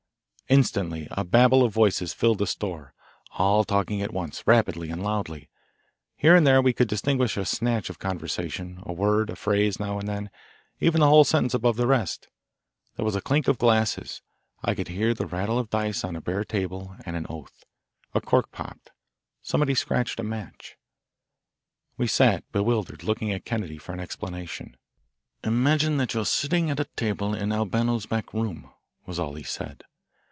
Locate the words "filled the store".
2.13-2.93